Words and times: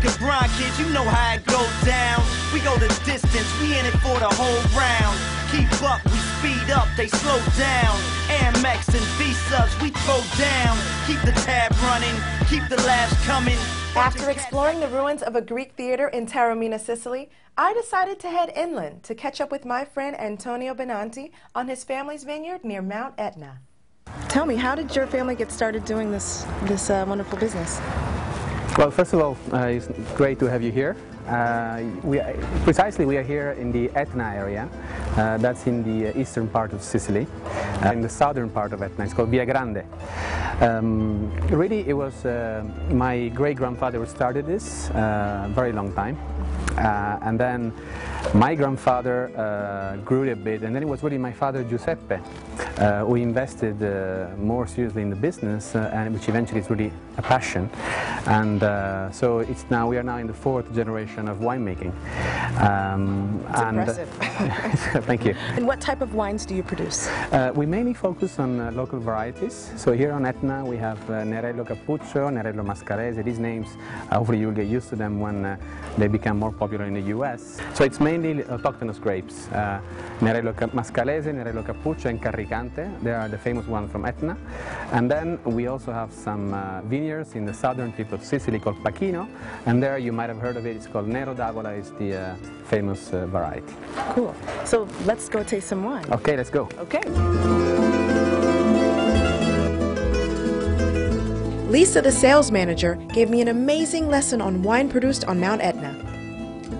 Oscar 0.00 0.18
grind, 0.18 0.50
kids, 0.52 0.78
you 0.80 0.88
know 0.90 1.04
how 1.04 1.34
it 1.34 1.44
goes 1.44 1.84
down. 1.84 2.22
We 2.54 2.60
go 2.60 2.74
the 2.78 2.88
distance, 3.04 3.60
we 3.60 3.78
in 3.78 3.84
it 3.84 3.92
for 4.00 4.18
the 4.18 4.28
whole 4.32 4.62
round. 4.78 5.18
Keep 5.52 5.82
up, 5.82 6.02
we 6.06 6.16
speed 6.40 6.70
up, 6.70 6.88
they 6.96 7.06
slow 7.08 7.36
down. 7.58 7.96
Amex 8.28 8.88
and 8.94 9.04
V-subs, 9.18 9.78
we 9.82 9.90
throw 9.90 10.22
down. 10.38 10.78
Keep 11.06 11.20
the 11.20 11.32
tab 11.42 11.72
running, 11.82 12.14
keep 12.48 12.66
the 12.70 12.82
laughs 12.86 13.14
coming. 13.26 13.58
After 13.94 14.30
exploring 14.30 14.80
the 14.80 14.88
ruins 14.88 15.22
of 15.22 15.36
a 15.36 15.42
Greek 15.42 15.74
theater 15.74 16.08
in 16.08 16.26
Taormina, 16.26 16.80
Sicily, 16.80 17.28
I 17.58 17.74
decided 17.74 18.18
to 18.20 18.30
head 18.30 18.52
inland 18.56 19.02
to 19.02 19.14
catch 19.14 19.40
up 19.40 19.50
with 19.50 19.66
my 19.66 19.84
friend 19.84 20.18
Antonio 20.18 20.72
Benanti 20.72 21.32
on 21.54 21.68
his 21.68 21.84
family's 21.84 22.24
vineyard 22.24 22.64
near 22.64 22.80
Mount 22.80 23.14
Etna. 23.18 23.60
Tell 24.28 24.46
me, 24.46 24.56
how 24.56 24.74
did 24.74 24.96
your 24.96 25.06
family 25.06 25.34
get 25.34 25.52
started 25.52 25.84
doing 25.84 26.10
this, 26.10 26.46
this 26.62 26.88
uh, 26.88 27.04
wonderful 27.06 27.38
business? 27.38 27.80
Well, 28.80 28.90
first 28.90 29.12
of 29.12 29.20
all, 29.20 29.36
uh, 29.52 29.66
it's 29.66 29.88
great 30.14 30.38
to 30.38 30.46
have 30.46 30.62
you 30.62 30.72
here. 30.72 30.96
Uh, 31.28 31.82
we 32.02 32.18
are, 32.18 32.32
precisely, 32.64 33.04
we 33.04 33.18
are 33.18 33.22
here 33.22 33.50
in 33.50 33.72
the 33.72 33.90
Etna 33.90 34.32
area. 34.34 34.70
Uh, 35.18 35.36
that's 35.36 35.66
in 35.66 35.82
the 35.84 36.18
eastern 36.18 36.48
part 36.48 36.72
of 36.72 36.82
Sicily. 36.82 37.26
Uh, 37.84 37.92
in 37.92 38.00
the 38.00 38.08
southern 38.08 38.48
part 38.48 38.72
of 38.72 38.80
Etna, 38.82 39.04
it's 39.04 39.12
called 39.12 39.28
Via 39.28 39.44
Grande. 39.44 39.84
Um, 40.60 41.30
really, 41.48 41.88
it 41.88 41.94
was 41.94 42.26
uh, 42.26 42.62
my 42.90 43.28
great-grandfather 43.28 43.98
who 43.98 44.06
started 44.06 44.46
this 44.46 44.90
a 44.90 45.50
very 45.54 45.72
long 45.72 45.92
time. 45.94 46.18
Uh, 46.76 47.18
and 47.22 47.38
then 47.40 47.72
my 48.34 48.54
grandfather 48.54 49.30
uh, 49.36 49.96
grew 50.04 50.22
it 50.22 50.32
a 50.32 50.36
bit, 50.36 50.62
and 50.62 50.74
then 50.74 50.82
it 50.82 50.88
was 50.88 51.02
really 51.02 51.18
my 51.18 51.32
father 51.32 51.64
Giuseppe 51.64 52.18
uh, 52.80 53.04
who 53.04 53.16
invested 53.16 53.82
uh, 53.82 54.34
more 54.36 54.66
seriously 54.66 55.02
in 55.02 55.10
the 55.10 55.16
business, 55.16 55.74
uh, 55.74 55.90
and 55.92 56.14
which 56.14 56.28
eventually 56.28 56.60
is 56.60 56.70
really 56.70 56.92
a 57.18 57.22
passion. 57.22 57.68
And 58.26 58.62
uh, 58.62 59.10
so 59.10 59.40
it's 59.40 59.64
now 59.70 59.88
we 59.88 59.98
are 59.98 60.02
now 60.02 60.18
in 60.18 60.26
the 60.26 60.34
fourth 60.34 60.74
generation 60.74 61.28
of 61.28 61.38
winemaking. 61.38 61.92
Um, 62.60 63.44
and, 63.54 63.78
impressive. 63.78 64.08
thank 65.04 65.24
you. 65.24 65.34
And 65.56 65.66
what 65.66 65.80
type 65.80 66.00
of 66.00 66.14
wines 66.14 66.46
do 66.46 66.54
you 66.54 66.62
produce? 66.62 67.08
Uh, 67.08 67.52
we 67.54 67.66
mainly 67.66 67.94
focus 67.94 68.38
on 68.38 68.60
uh, 68.60 68.72
local 68.72 68.98
varieties. 68.98 69.72
So 69.76 69.92
here 69.92 70.12
on 70.12 70.24
Etna 70.24 70.49
we 70.50 70.76
have 70.76 70.98
uh, 71.08 71.22
Nerello 71.22 71.64
Cappuccio, 71.64 72.28
Nerello 72.28 72.64
Mascalese. 72.64 73.22
These 73.24 73.38
names, 73.38 73.68
uh, 74.10 74.16
hopefully 74.18 74.38
you'll 74.40 74.52
get 74.52 74.66
used 74.66 74.88
to 74.88 74.96
them 74.96 75.20
when 75.20 75.44
uh, 75.44 75.56
they 75.96 76.08
become 76.08 76.38
more 76.38 76.52
popular 76.52 76.86
in 76.86 76.94
the 76.94 77.02
US. 77.16 77.60
So 77.74 77.84
it's 77.84 78.00
mainly 78.00 78.42
autochthonous 78.44 79.00
grapes. 79.00 79.48
Uh, 79.48 79.80
Nerello 80.20 80.52
Ca- 80.56 80.66
Mascalese, 80.68 81.26
Nerello 81.32 81.62
Cappuccio 81.64 82.06
and 82.06 82.20
Carricante. 82.20 83.00
They 83.02 83.12
are 83.12 83.28
the 83.28 83.38
famous 83.38 83.66
ones 83.66 83.92
from 83.92 84.04
Etna. 84.04 84.36
And 84.92 85.08
then 85.10 85.38
we 85.44 85.68
also 85.68 85.92
have 85.92 86.12
some 86.12 86.50
vineyards 86.88 87.34
in 87.36 87.44
the 87.46 87.54
southern 87.54 87.92
tip 87.92 88.10
of 88.12 88.24
Sicily 88.24 88.58
called 88.58 88.82
Pachino. 88.82 89.28
And 89.66 89.80
there 89.80 89.98
you 89.98 90.12
might 90.12 90.28
have 90.30 90.38
heard 90.38 90.56
of 90.56 90.66
it. 90.66 90.74
It's 90.76 90.86
called 90.88 91.06
Nero 91.06 91.32
d'Avola. 91.34 91.78
is 91.78 91.92
the 91.92 92.36
famous 92.64 93.10
variety. 93.10 93.74
Cool. 94.14 94.34
So 94.64 94.88
let's 95.06 95.28
go 95.28 95.44
taste 95.44 95.68
some 95.68 95.84
wine. 95.84 96.04
Okay, 96.10 96.36
let's 96.36 96.50
go. 96.50 96.68
Okay. 96.78 97.79
Lisa, 101.70 102.02
the 102.02 102.10
sales 102.10 102.50
manager, 102.50 102.96
gave 103.14 103.30
me 103.30 103.40
an 103.40 103.46
amazing 103.46 104.08
lesson 104.08 104.40
on 104.40 104.60
wine 104.64 104.88
produced 104.88 105.24
on 105.26 105.38
Mount 105.38 105.62
Etna. 105.62 105.94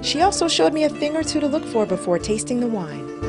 She 0.02 0.20
also 0.20 0.48
showed 0.48 0.72
me 0.72 0.83
a 0.83 0.88
thing 0.88 1.14
or 1.14 1.22
two 1.22 1.38
to 1.38 1.46
look 1.46 1.64
for 1.64 1.86
before 1.86 2.19
tasting 2.19 2.58
the 2.58 2.66
wine. 2.66 3.19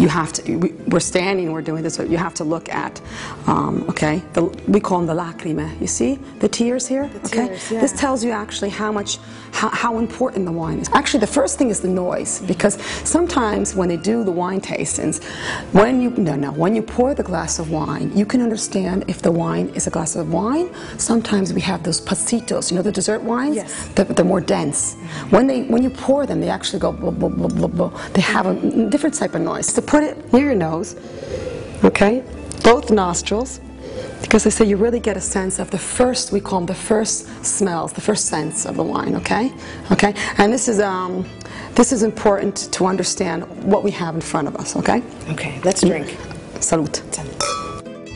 You 0.00 0.08
have 0.08 0.32
to, 0.32 0.56
we- 0.56 0.72
we're 0.88 1.00
standing, 1.00 1.52
we're 1.52 1.60
doing 1.62 1.82
this, 1.82 1.98
but 1.98 2.08
you 2.08 2.16
have 2.16 2.34
to 2.34 2.44
look 2.44 2.68
at, 2.70 3.00
um, 3.46 3.84
okay, 3.88 4.22
the, 4.32 4.44
we 4.66 4.80
call 4.80 4.98
them 4.98 5.06
the 5.14 5.22
lacrime. 5.22 5.78
You 5.80 5.86
see 5.86 6.18
the 6.38 6.48
tears 6.48 6.86
here? 6.86 7.10
okay? 7.26 7.48
tears, 7.48 7.70
yeah. 7.70 7.80
This 7.82 7.92
tells 7.92 8.24
you 8.24 8.30
actually 8.30 8.70
how 8.70 8.90
much, 8.90 9.18
how, 9.52 9.68
how 9.68 9.98
important 9.98 10.46
the 10.46 10.52
wine 10.52 10.78
is. 10.78 10.88
Actually, 10.94 11.20
the 11.20 11.26
first 11.26 11.58
thing 11.58 11.68
is 11.68 11.80
the 11.80 11.88
noise, 11.88 12.40
because 12.52 12.80
sometimes 13.04 13.74
when 13.74 13.88
they 13.88 13.98
do 13.98 14.24
the 14.24 14.32
wine 14.32 14.60
tastings, 14.60 15.22
when 15.74 16.00
you, 16.00 16.10
no, 16.10 16.34
no, 16.34 16.50
when 16.52 16.74
you 16.74 16.82
pour 16.82 17.14
the 17.14 17.22
glass 17.22 17.58
of 17.58 17.70
wine, 17.70 18.10
you 18.16 18.24
can 18.24 18.40
understand 18.40 19.04
if 19.06 19.20
the 19.20 19.30
wine 19.30 19.68
is 19.74 19.86
a 19.86 19.90
glass 19.90 20.16
of 20.16 20.32
wine. 20.32 20.70
Sometimes 20.98 21.52
we 21.52 21.60
have 21.60 21.82
those 21.82 22.00
passitos, 22.00 22.70
you 22.70 22.76
know, 22.76 22.82
the 22.82 22.92
dessert 22.92 23.22
wines? 23.22 23.56
Yes. 23.56 23.88
They're, 23.94 24.06
they're 24.06 24.24
more 24.24 24.40
dense. 24.40 24.94
When 25.28 25.46
they 25.46 25.62
when 25.64 25.82
you 25.82 25.90
pour 25.90 26.24
them, 26.26 26.40
they 26.40 26.48
actually 26.48 26.78
go 26.78 26.90
blah, 26.92 27.10
blah, 27.10 27.28
blah, 27.28 27.48
blah, 27.48 27.68
blah. 27.68 28.08
They 28.14 28.22
have 28.22 28.46
a 28.46 28.54
different 28.88 29.14
type 29.14 29.34
of 29.34 29.42
noise. 29.42 29.66
To 29.90 29.96
put 29.96 30.04
it 30.04 30.32
near 30.32 30.44
your 30.44 30.54
nose, 30.54 30.94
okay, 31.82 32.22
both 32.62 32.92
nostrils, 32.92 33.58
because 34.22 34.44
they 34.44 34.50
say 34.50 34.64
you 34.64 34.76
really 34.76 35.00
get 35.00 35.16
a 35.16 35.20
sense 35.20 35.58
of 35.58 35.72
the 35.72 35.78
first. 35.78 36.30
We 36.30 36.40
call 36.40 36.60
them 36.60 36.66
the 36.66 36.74
first 36.76 37.26
smells, 37.44 37.92
the 37.92 38.00
first 38.00 38.26
sense 38.26 38.66
of 38.66 38.76
the 38.76 38.84
wine. 38.84 39.16
Okay, 39.16 39.52
okay, 39.90 40.14
and 40.38 40.52
this 40.52 40.68
is 40.68 40.78
um, 40.78 41.26
this 41.74 41.90
is 41.90 42.04
important 42.04 42.72
to 42.72 42.86
understand 42.86 43.42
what 43.64 43.82
we 43.82 43.90
have 43.90 44.14
in 44.14 44.20
front 44.20 44.46
of 44.46 44.54
us. 44.54 44.76
Okay, 44.76 45.02
Okay, 45.28 45.60
let's 45.64 45.80
drink. 45.80 46.16
salute. 46.60 47.02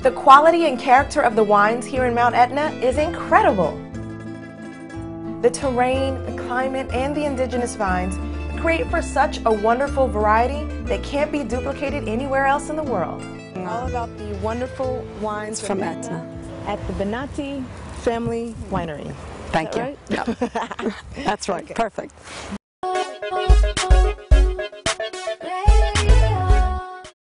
The 0.05 0.13
quality 0.13 0.67
and 0.67 0.79
character 0.79 1.23
of 1.23 1.35
the 1.35 1.43
wines 1.43 1.85
here 1.85 2.05
in 2.07 2.15
Mount 2.15 2.37
Etna 2.37 2.67
is 2.85 2.99
incredible. 2.99 3.73
The 5.43 5.51
terrain, 5.51 6.25
the 6.25 6.41
climate, 6.45 6.89
and 6.93 7.17
the 7.17 7.25
indigenous 7.25 7.75
vines 7.75 8.15
create 8.65 8.91
for 8.91 9.03
such 9.03 9.41
a 9.45 9.53
wonderful 9.53 10.09
variety 10.09 10.65
that 10.85 11.03
can't 11.03 11.31
be 11.31 11.45
duplicated 11.45 12.09
anywhere 12.09 12.47
else 12.47 12.71
in 12.71 12.77
the 12.77 12.83
world. 12.83 13.21
Mm. 13.21 13.69
All 13.69 13.87
about 13.87 14.17
the 14.17 14.25
wonderful 14.37 15.07
wines 15.21 15.61
From 15.61 15.83
Etna. 15.83 16.27
at 16.67 16.79
the 16.87 16.95
Benanti 16.95 17.63
Family 17.97 18.55
Winery. 18.71 19.15
Thank 19.49 19.73
that 19.73 19.91
you. 19.91 19.99
Yeah. 20.09 20.95
That's 21.25 21.47
right. 21.51 21.75
Perfect. 21.75 22.15